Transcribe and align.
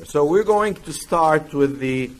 So 0.00 0.24
we're 0.24 0.42
going 0.42 0.74
to 0.74 0.92
start 0.92 1.52
with 1.52 1.78
the 1.78 2.10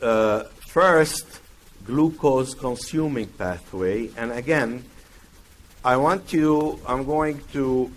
uh, 0.00 0.42
first 0.66 1.40
glucose 1.86 2.52
consuming 2.52 3.28
pathway. 3.28 4.10
And 4.16 4.32
again, 4.32 4.84
I 5.84 5.98
want 5.98 6.32
you, 6.32 6.80
I'm 6.84 7.04
going 7.04 7.40
to 7.52 7.92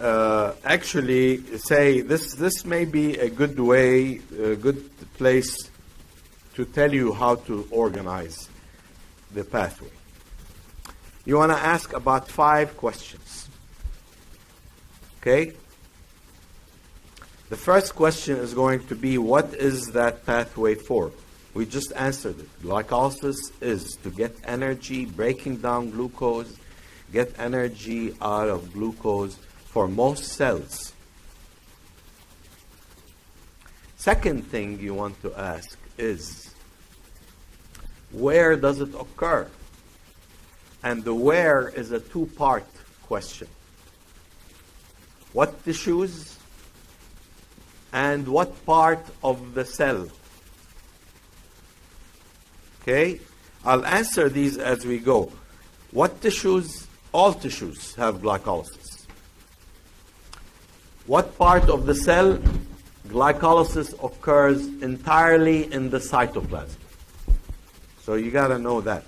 uh, 0.00 0.54
actually 0.64 1.46
say 1.58 2.00
this, 2.00 2.34
this 2.34 2.64
may 2.64 2.84
be 2.84 3.16
a 3.18 3.30
good 3.30 3.58
way, 3.60 4.20
a 4.36 4.56
good 4.56 4.90
place 5.14 5.70
to 6.54 6.64
tell 6.64 6.92
you 6.92 7.12
how 7.12 7.36
to 7.36 7.68
organize 7.70 8.48
the 9.32 9.44
pathway. 9.44 9.94
You 11.24 11.36
want 11.36 11.52
to 11.52 11.58
ask 11.58 11.92
about 11.92 12.28
five 12.28 12.76
questions. 12.76 13.48
Okay? 15.20 15.52
The 17.54 17.60
first 17.60 17.94
question 17.94 18.38
is 18.38 18.52
going 18.52 18.84
to 18.88 18.96
be 18.96 19.16
what 19.16 19.54
is 19.54 19.92
that 19.92 20.26
pathway 20.26 20.74
for? 20.74 21.12
We 21.54 21.66
just 21.66 21.92
answered 21.94 22.40
it. 22.40 22.48
Glycolysis 22.64 23.36
is 23.60 23.94
to 24.02 24.10
get 24.10 24.34
energy, 24.42 25.04
breaking 25.04 25.58
down 25.58 25.90
glucose, 25.90 26.52
get 27.12 27.32
energy 27.38 28.12
out 28.20 28.48
of 28.48 28.72
glucose 28.72 29.36
for 29.66 29.86
most 29.86 30.24
cells. 30.32 30.94
Second 33.98 34.48
thing 34.48 34.80
you 34.80 34.92
want 34.92 35.22
to 35.22 35.32
ask 35.38 35.78
is 35.96 36.52
where 38.10 38.56
does 38.56 38.80
it 38.80 38.92
occur? 38.96 39.48
And 40.82 41.04
the 41.04 41.14
where 41.14 41.68
is 41.68 41.92
a 41.92 42.00
two 42.00 42.26
part 42.34 42.66
question. 43.04 43.46
What 45.32 45.64
tissues 45.64 46.34
and 47.94 48.26
what 48.26 48.66
part 48.66 49.06
of 49.22 49.54
the 49.54 49.64
cell? 49.64 50.08
Okay? 52.82 53.20
I'll 53.64 53.86
answer 53.86 54.28
these 54.28 54.58
as 54.58 54.84
we 54.84 54.98
go. 54.98 55.30
What 55.92 56.20
tissues? 56.20 56.88
All 57.12 57.32
tissues 57.32 57.94
have 57.94 58.16
glycolysis. 58.16 59.06
What 61.06 61.38
part 61.38 61.70
of 61.70 61.86
the 61.86 61.94
cell? 61.94 62.40
Glycolysis 63.06 63.94
occurs 64.04 64.66
entirely 64.82 65.72
in 65.72 65.90
the 65.90 65.98
cytoplasm. 65.98 66.76
So 68.02 68.14
you 68.14 68.32
got 68.32 68.48
to 68.48 68.58
know 68.58 68.80
that. 68.80 69.04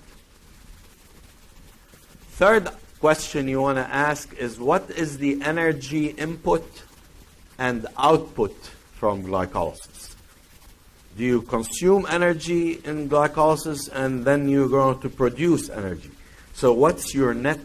Third 2.38 2.68
question 3.00 3.48
you 3.48 3.60
want 3.62 3.78
to 3.78 3.94
ask 3.94 4.32
is 4.34 4.60
what 4.60 4.88
is 4.90 5.18
the 5.18 5.42
energy 5.42 6.08
input 6.10 6.84
and 7.58 7.86
output 7.98 8.54
from 8.96 9.22
glycolysis? 9.22 10.14
Do 11.16 11.24
you 11.24 11.42
consume 11.42 12.06
energy 12.08 12.80
in 12.84 13.08
glycolysis 13.08 13.88
and 13.92 14.24
then 14.24 14.48
you're 14.48 14.68
going 14.68 15.00
to 15.00 15.08
produce 15.08 15.70
energy? 15.70 16.10
So, 16.52 16.72
what's 16.72 17.14
your 17.14 17.32
net 17.32 17.60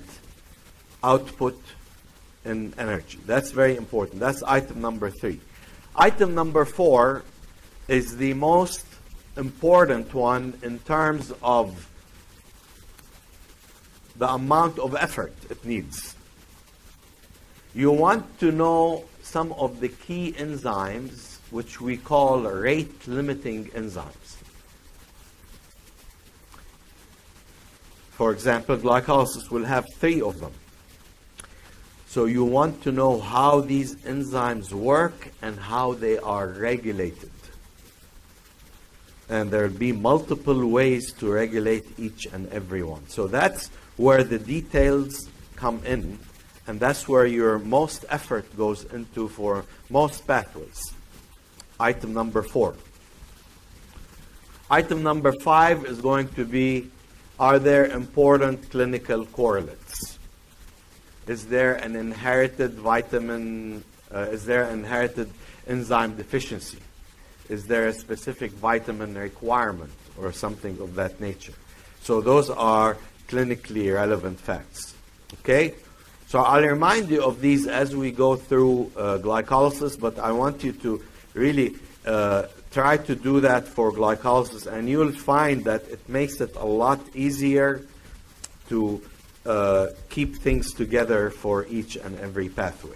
output 1.04 1.60
in 2.46 2.74
energy? 2.78 3.20
That's 3.26 3.52
very 3.52 3.76
important. 3.76 4.20
That's 4.20 4.44
item 4.44 4.82
number 4.82 5.10
three. 5.10 5.40
Item 5.96 6.36
number 6.36 6.64
four 6.64 7.24
is 7.88 8.18
the 8.18 8.34
most 8.34 8.86
important 9.36 10.14
one 10.14 10.54
in 10.62 10.80
terms 10.80 11.34
of 11.44 11.90
the 14.18 14.30
amount 14.30 14.80
of 14.80 14.96
effort 14.96 15.34
it 15.50 15.66
needs. 15.66 16.16
You 17.74 17.92
want 17.92 18.40
to 18.40 18.52
know 18.52 19.06
some 19.22 19.52
of 19.54 19.80
the 19.80 19.90
key 19.90 20.34
enzymes 20.38 21.38
which 21.52 21.82
we 21.82 21.98
call 21.98 22.42
rate 22.42 23.08
limiting 23.08 23.66
enzymes. 23.72 24.38
For 28.12 28.32
example, 28.32 28.78
glycolysis 28.78 29.50
will 29.50 29.66
have 29.66 29.86
three 29.96 30.22
of 30.22 30.40
them. 30.40 30.54
So 32.08 32.26
you 32.26 32.44
want 32.44 32.84
to 32.84 32.92
know 32.92 33.20
how 33.20 33.62
these 33.62 33.96
enzymes 34.04 34.72
work 34.74 35.30
and 35.42 35.58
how 35.58 35.94
they 35.94 36.18
are 36.18 36.48
regulated. 36.48 37.32
And 39.30 39.50
there'll 39.50 39.70
be 39.70 39.94
multiple 39.94 40.68
ways 40.68 41.14
to 41.14 41.32
regulate 41.32 41.86
each 41.98 42.26
and 42.26 42.50
every 42.50 42.84
one. 42.84 43.08
So 43.08 43.28
that's 43.28 43.70
where 43.96 44.24
the 44.24 44.38
details 44.38 45.30
come 45.56 45.82
in, 45.86 46.20
and 46.72 46.80
that's 46.80 47.06
where 47.06 47.26
your 47.26 47.60
most 47.60 48.06
effort 48.08 48.46
goes 48.56 48.86
into 48.94 49.28
for 49.28 49.66
most 49.90 50.26
pathways. 50.26 50.94
Item 51.78 52.14
number 52.14 52.44
four. 52.44 52.76
Item 54.70 55.04
number 55.04 55.34
five 55.34 55.84
is 55.84 56.00
going 56.00 56.30
to 56.40 56.46
be 56.46 56.88
Are 57.38 57.60
there 57.60 57.88
important 57.88 58.70
clinical 58.72 59.26
correlates? 59.26 60.18
Is 61.28 61.48
there 61.48 61.76
an 61.76 61.98
inherited 61.98 62.76
vitamin, 62.76 63.84
uh, 64.14 64.32
is 64.32 64.46
there 64.46 64.64
inherited 64.70 65.30
enzyme 65.68 66.16
deficiency? 66.16 66.80
Is 67.50 67.68
there 67.68 67.88
a 67.88 67.94
specific 67.94 68.52
vitamin 68.52 69.18
requirement 69.18 69.92
or 70.18 70.32
something 70.32 70.80
of 70.80 70.96
that 70.96 71.20
nature? 71.20 71.58
So 72.02 72.22
those 72.22 72.50
are 72.50 72.96
clinically 73.28 73.94
relevant 73.94 74.40
facts. 74.40 74.96
Okay? 75.42 75.74
So 76.32 76.40
I'll 76.40 76.64
remind 76.64 77.10
you 77.10 77.26
of 77.26 77.42
these 77.42 77.68
as 77.68 77.94
we 77.94 78.10
go 78.10 78.38
through 78.38 78.90
uh, 78.96 79.18
glycolysis, 79.18 80.00
but 80.00 80.18
I 80.18 80.32
want 80.32 80.64
you 80.64 80.72
to 80.72 81.04
really 81.34 81.76
uh, 82.06 82.44
try 82.72 82.96
to 82.96 83.16
do 83.16 83.42
that 83.42 83.68
for 83.68 83.92
glycolysis, 83.92 84.66
and 84.66 84.88
you'll 84.88 85.12
find 85.12 85.66
that 85.66 85.84
it 85.90 86.08
makes 86.08 86.40
it 86.40 86.56
a 86.56 86.66
lot 86.66 87.02
easier 87.14 87.82
to 88.70 89.02
uh, 89.46 89.88
keep 90.10 90.38
things 90.38 90.74
together 90.74 91.32
for 91.32 91.66
each 91.66 91.98
and 91.98 92.18
every 92.22 92.48
pathway. 92.48 92.96